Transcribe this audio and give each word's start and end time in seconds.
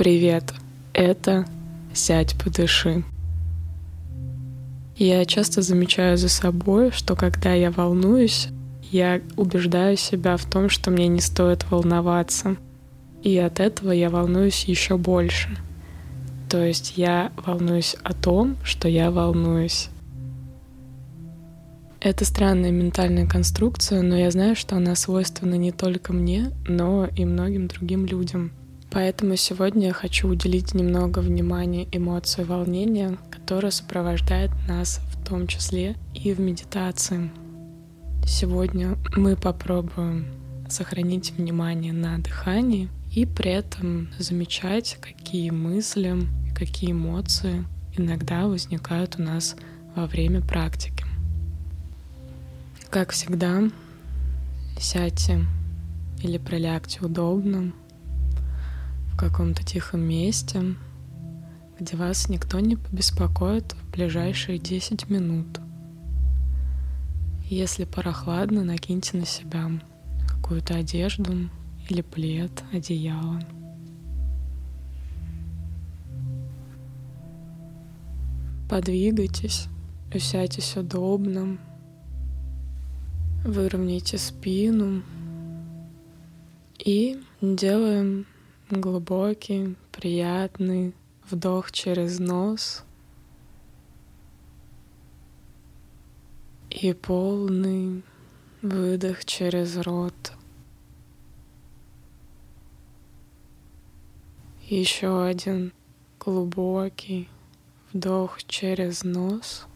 Привет, 0.00 0.54
это 0.94 1.44
«Сядь, 1.92 2.34
подыши». 2.42 3.04
Я 4.96 5.26
часто 5.26 5.60
замечаю 5.60 6.16
за 6.16 6.30
собой, 6.30 6.90
что 6.90 7.14
когда 7.14 7.52
я 7.52 7.70
волнуюсь, 7.70 8.48
я 8.90 9.20
убеждаю 9.36 9.98
себя 9.98 10.38
в 10.38 10.46
том, 10.46 10.70
что 10.70 10.90
мне 10.90 11.06
не 11.06 11.20
стоит 11.20 11.70
волноваться. 11.70 12.56
И 13.22 13.36
от 13.36 13.60
этого 13.60 13.90
я 13.90 14.08
волнуюсь 14.08 14.64
еще 14.64 14.96
больше. 14.96 15.50
То 16.48 16.64
есть 16.64 16.94
я 16.96 17.30
волнуюсь 17.36 17.94
о 18.02 18.14
том, 18.14 18.56
что 18.64 18.88
я 18.88 19.10
волнуюсь. 19.10 19.90
Это 22.00 22.24
странная 22.24 22.70
ментальная 22.70 23.26
конструкция, 23.26 24.00
но 24.00 24.16
я 24.16 24.30
знаю, 24.30 24.56
что 24.56 24.76
она 24.76 24.94
свойственна 24.94 25.56
не 25.56 25.72
только 25.72 26.14
мне, 26.14 26.52
но 26.66 27.06
и 27.14 27.26
многим 27.26 27.68
другим 27.68 28.06
людям. 28.06 28.52
Поэтому 28.90 29.36
сегодня 29.36 29.88
я 29.88 29.92
хочу 29.92 30.28
уделить 30.28 30.74
немного 30.74 31.20
внимания 31.20 31.86
эмоции 31.92 32.42
волнения, 32.42 33.16
которая 33.30 33.70
сопровождает 33.70 34.50
нас 34.66 35.00
в 35.12 35.24
том 35.24 35.46
числе 35.46 35.94
и 36.12 36.32
в 36.34 36.40
медитации. 36.40 37.30
Сегодня 38.26 38.98
мы 39.16 39.36
попробуем 39.36 40.26
сохранить 40.68 41.30
внимание 41.32 41.92
на 41.92 42.18
дыхании 42.18 42.88
и 43.12 43.26
при 43.26 43.52
этом 43.52 44.08
замечать, 44.18 44.98
какие 45.00 45.50
мысли, 45.50 46.26
какие 46.56 46.90
эмоции 46.90 47.64
иногда 47.96 48.48
возникают 48.48 49.16
у 49.18 49.22
нас 49.22 49.54
во 49.94 50.06
время 50.06 50.40
практики. 50.40 51.04
Как 52.88 53.12
всегда, 53.12 53.62
сядьте 54.80 55.44
или 56.22 56.38
прилягте 56.38 57.00
удобно 57.02 57.72
каком-то 59.20 59.62
тихом 59.62 60.00
месте, 60.00 60.74
где 61.78 61.94
вас 61.94 62.30
никто 62.30 62.58
не 62.58 62.76
побеспокоит 62.76 63.72
в 63.74 63.90
ближайшие 63.90 64.58
10 64.58 65.10
минут. 65.10 65.60
Если 67.44 67.84
прохладно, 67.84 68.64
накиньте 68.64 69.18
на 69.18 69.26
себя 69.26 69.68
какую-то 70.26 70.74
одежду 70.76 71.50
или 71.90 72.00
плед, 72.00 72.64
одеяло. 72.72 73.40
Подвигайтесь, 78.70 79.66
усядьтесь 80.14 80.76
удобно, 80.78 81.58
Выровняйте 83.44 84.18
спину 84.18 85.02
и 86.78 87.18
делаем 87.40 88.26
глубокий, 88.70 89.76
приятный 89.90 90.94
вдох 91.28 91.72
через 91.72 92.20
нос 92.20 92.84
и 96.70 96.92
полный 96.92 98.04
выдох 98.62 99.24
через 99.24 99.76
рот. 99.76 100.32
Еще 104.68 105.24
один 105.24 105.72
глубокий 106.20 107.28
вдох 107.92 108.44
через 108.44 109.02
нос. 109.02 109.66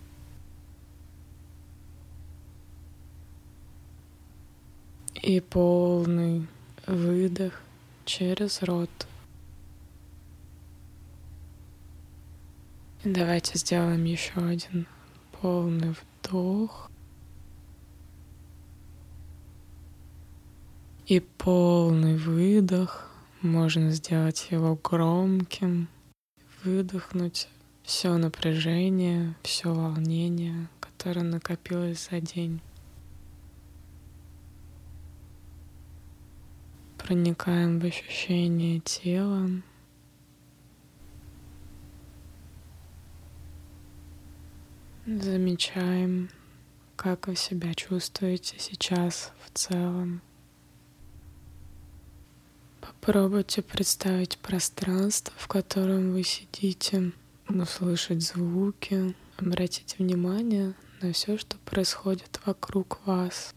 И 5.21 5.41
полный 5.41 6.47
выдох 6.87 7.61
через 8.05 8.63
рот. 8.63 8.91
И 13.05 13.11
давайте 13.11 13.59
сделаем 13.59 14.05
еще 14.05 14.33
один 14.37 14.87
полный 15.41 15.95
вдох. 16.23 16.91
И 21.07 21.21
полный 21.21 22.17
выдох. 22.17 23.11
Можно 23.43 23.91
сделать 23.91 24.49
его 24.51 24.79
громким. 24.83 25.89
Выдохнуть 26.65 27.49
все 27.83 28.17
напряжение, 28.17 29.35
все 29.43 29.75
волнение, 29.75 30.69
которое 30.81 31.25
накопилось 31.25 32.09
за 32.11 32.21
день. 32.21 32.63
Проникаем 37.05 37.81
в 37.81 37.85
ощущение 37.85 38.81
тела. 38.81 39.51
Замечаем, 45.07 46.31
как 46.97 47.29
вы 47.29 47.37
себя 47.37 47.75
чувствуете 47.75 48.57
сейчас 48.59 49.33
в 49.45 49.51
целом. 49.53 50.23
Попробуйте 52.81 53.61
представить 53.61 54.39
пространство, 54.39 55.35
в 55.37 55.47
котором 55.47 56.13
вы 56.13 56.23
сидите, 56.23 57.13
услышать 57.49 58.23
звуки, 58.23 59.15
обратите 59.37 59.97
внимание 59.99 60.73
на 61.03 61.13
все, 61.13 61.37
что 61.37 61.59
происходит 61.67 62.41
вокруг 62.47 63.07
вас. 63.07 63.55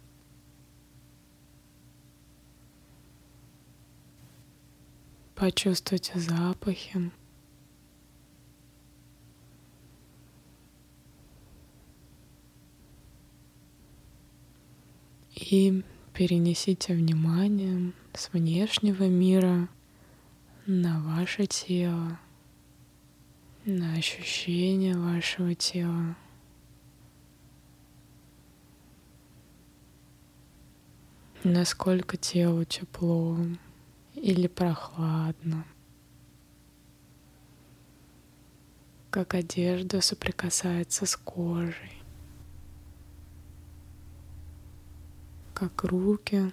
Почувствуйте 5.38 6.20
запахи. 6.20 7.12
И 15.36 15.84
перенесите 16.12 16.96
внимание 16.96 17.94
с 18.16 18.34
внешнего 18.34 19.04
мира 19.04 19.70
на 20.66 21.00
ваше 21.02 21.46
тело, 21.46 22.20
на 23.64 23.94
ощущение 23.94 24.98
вашего 24.98 25.54
тела. 25.54 26.16
Насколько 31.44 32.18
телу 32.18 32.66
тепло, 32.66 33.38
или 34.28 34.48
прохладно. 34.48 35.66
Как 39.10 39.34
одежда 39.34 40.02
соприкасается 40.02 41.06
с 41.06 41.16
кожей. 41.16 42.04
Как 45.54 45.86
руки 45.86 46.52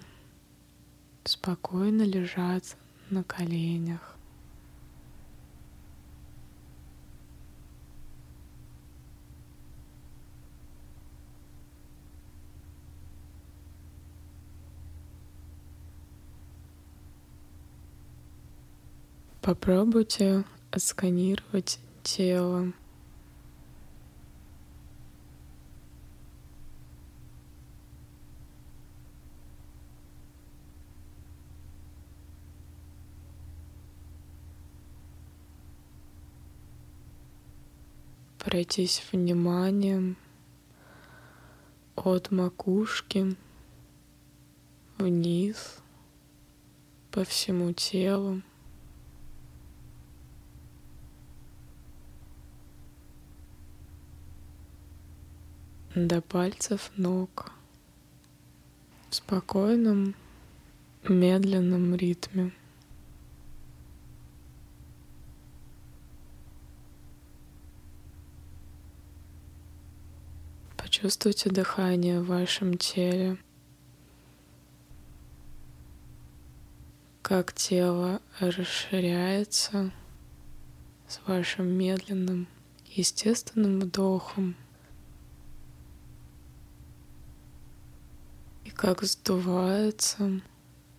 спокойно 1.25 2.03
лежат 2.03 2.77
на 3.09 3.25
коленях. 3.25 4.14
Попробуйте 19.45 20.43
отсканировать 20.71 21.77
тело. 22.01 22.73
Пройтись 38.39 39.03
вниманием 39.11 40.17
от 41.95 42.31
макушки 42.31 43.35
вниз 44.97 45.77
по 47.11 47.23
всему 47.23 47.73
телу. 47.73 48.41
До 55.95 56.21
пальцев 56.21 56.91
ног 56.97 57.53
в 59.09 59.15
спокойном, 59.15 60.13
медленном 61.07 61.95
ритме. 61.95 62.51
Почувствуйте 70.75 71.49
дыхание 71.49 72.19
в 72.19 72.27
вашем 72.27 72.77
теле, 72.77 73.37
как 77.21 77.53
тело 77.53 78.21
расширяется 78.41 79.93
с 81.07 81.21
вашим 81.25 81.67
медленным, 81.67 82.47
естественным 82.85 83.79
вдохом. 83.79 84.55
Как 88.75 89.03
сдувается, 89.03 90.41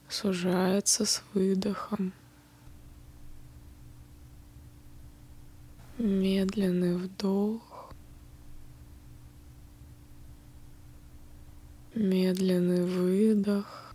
сужается 0.08 1.05
с 1.05 1.23
выдохом. 1.34 2.12
Медленный 5.99 6.96
вдох. 6.96 7.93
Медленный 11.94 12.84
выдох. 12.84 13.94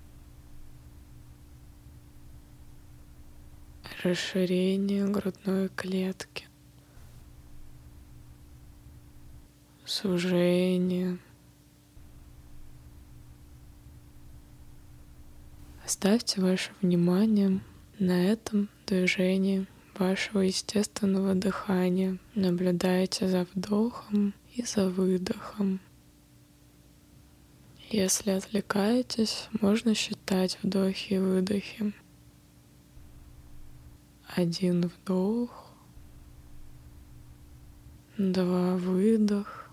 Расширение 4.03 5.07
грудной 5.07 5.69
клетки. 5.69 6.47
Сужение. 9.85 11.19
Оставьте 15.91 16.39
ваше 16.39 16.71
внимание 16.81 17.59
на 17.99 18.23
этом 18.23 18.69
движении 18.87 19.67
вашего 19.99 20.39
естественного 20.39 21.35
дыхания. 21.35 22.17
Наблюдайте 22.33 23.27
за 23.27 23.45
вдохом 23.53 24.33
и 24.55 24.63
за 24.63 24.87
выдохом. 24.87 25.81
Если 27.89 28.31
отвлекаетесь, 28.31 29.49
можно 29.59 29.93
считать 29.93 30.57
вдохи 30.63 31.15
и 31.15 31.17
выдохи. 31.17 31.91
Один 34.33 34.87
вдох, 34.87 35.73
два 38.17 38.77
выдох, 38.77 39.69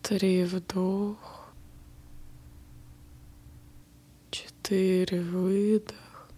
три 0.00 0.44
вдох, 0.44 1.35
четыре 4.66 5.20
выдох, 5.20 6.28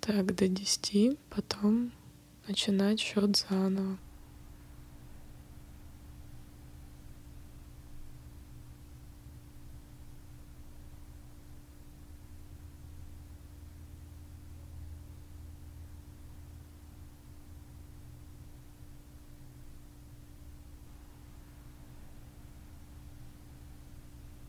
так 0.00 0.32
до 0.32 0.46
10, 0.46 1.18
потом 1.28 1.90
начинать 2.46 3.00
счет 3.00 3.36
заново. 3.36 3.98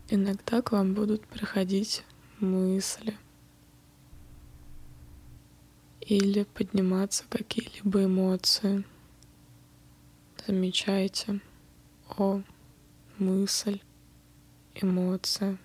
Иногда 0.10 0.62
к 0.62 0.72
вам 0.72 0.94
будут 0.94 1.26
приходить 1.28 2.04
мысли— 2.40 3.16
или 6.08 6.44
подниматься 6.44 7.26
какие-либо 7.30 8.06
эмоции. 8.06 8.86
Замечайте 10.46 11.42
о 12.18 12.42
мысль, 13.18 13.82
эмоция. 14.74 15.58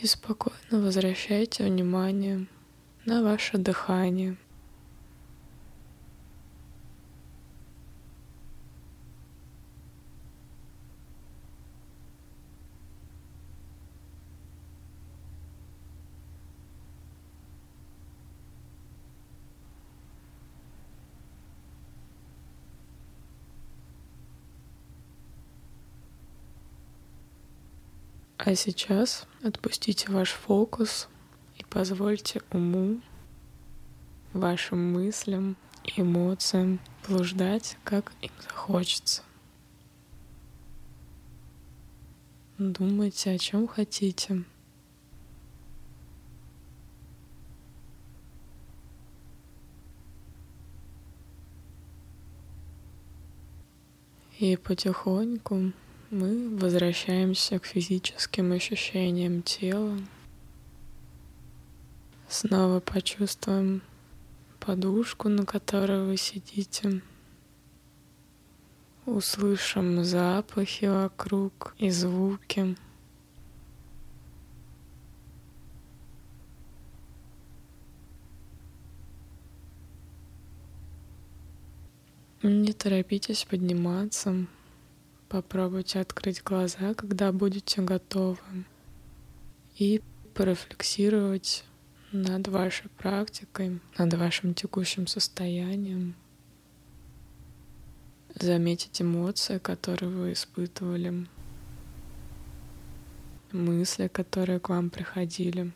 И 0.00 0.06
спокойно 0.06 0.82
возвращайте 0.82 1.64
внимание 1.64 2.46
на 3.06 3.22
ваше 3.22 3.56
дыхание– 3.56 4.36
А 28.44 28.56
сейчас 28.56 29.28
отпустите 29.44 30.10
ваш 30.10 30.30
фокус 30.32 31.08
и 31.58 31.62
позвольте 31.62 32.42
уму, 32.50 33.00
вашим 34.32 34.94
мыслям 34.94 35.56
и 35.84 36.00
эмоциям 36.00 36.80
блуждать, 37.06 37.76
как 37.84 38.12
им 38.20 38.32
захочется. 38.40 39.22
Думайте, 42.58 43.30
о 43.30 43.38
чем 43.38 43.68
хотите. 43.68 44.42
И 54.40 54.56
потихоньку 54.56 55.70
мы 56.12 56.54
возвращаемся 56.58 57.58
к 57.58 57.64
физическим 57.64 58.52
ощущениям 58.52 59.40
тела. 59.40 59.98
Снова 62.28 62.80
почувствуем 62.80 63.80
подушку, 64.60 65.30
на 65.30 65.46
которой 65.46 66.04
вы 66.04 66.18
сидите. 66.18 67.00
Услышим 69.06 70.04
запахи 70.04 70.84
вокруг 70.84 71.74
и 71.78 71.88
звуки. 71.88 72.76
Не 82.42 82.72
торопитесь 82.74 83.46
подниматься. 83.46 84.46
Попробуйте 85.32 85.98
открыть 86.00 86.42
глаза, 86.42 86.92
когда 86.92 87.32
будете 87.32 87.80
готовы, 87.80 88.36
и 89.78 90.02
порефлексировать 90.34 91.64
над 92.12 92.48
вашей 92.48 92.90
практикой, 92.98 93.80
над 93.96 94.12
вашим 94.12 94.52
текущим 94.52 95.06
состоянием. 95.06 96.14
Заметить 98.34 99.00
эмоции, 99.00 99.56
которые 99.56 100.10
вы 100.10 100.32
испытывали, 100.34 101.26
мысли, 103.52 104.08
которые 104.08 104.60
к 104.60 104.68
вам 104.68 104.90
приходили. 104.90 105.72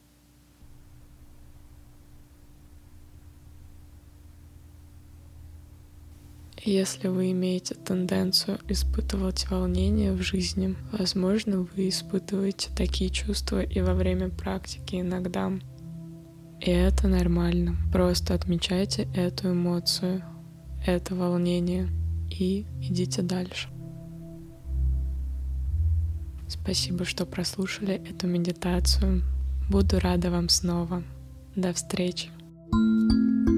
Если 6.67 7.07
вы 7.07 7.31
имеете 7.31 7.77
тенденцию 7.77 8.59
испытывать 8.67 9.49
волнение 9.49 10.11
в 10.11 10.21
жизни, 10.21 10.75
возможно, 10.91 11.61
вы 11.61 11.89
испытываете 11.89 12.71
такие 12.77 13.09
чувства 13.09 13.63
и 13.63 13.81
во 13.81 13.95
время 13.95 14.31
практики 14.31 14.97
иногда. 14.97 15.53
И 16.61 16.69
это 16.69 17.07
нормально. 17.07 17.77
Просто 17.93 18.35
отмечайте 18.35 19.07
эту 19.15 19.53
эмоцию, 19.53 20.25
это 20.85 21.15
волнение 21.15 21.89
и 22.33 22.67
идите 22.83 23.23
дальше. 23.23 23.69
Спасибо, 26.49 27.05
что 27.05 27.27
прослушали 27.27 27.95
эту 27.95 28.27
медитацию. 28.27 29.23
Буду 29.71 30.01
рада 30.01 30.33
вам 30.33 30.49
снова. 30.49 31.05
До 31.55 31.73
встречи. 31.73 32.31
thank 32.73 33.51
you 33.51 33.56